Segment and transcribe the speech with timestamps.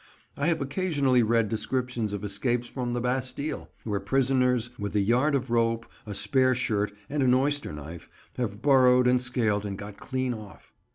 [0.35, 5.35] I have occasionally read descriptions of escapes from the Bastille, where prisoners with a yard
[5.35, 9.97] of rope, a spare shirt, and an oyster knife, have burrowed and scaled and got
[9.99, 10.73] clean off.